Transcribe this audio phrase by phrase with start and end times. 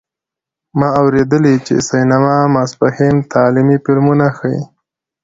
[0.77, 4.61] ما اوریدلي چې سینما ماسپښین تعلیمي فلمونه ښیې